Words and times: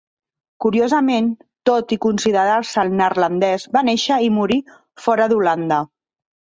Curiosament, 0.63 1.27
tot 1.71 1.93
i 1.97 1.99
considerar-se'l 2.07 2.91
neerlandès, 3.03 3.69
va 3.79 3.87
néixer 3.93 4.21
i 4.31 4.35
morí 4.41 4.63
fora 5.07 5.33
d'Holanda. 5.37 5.85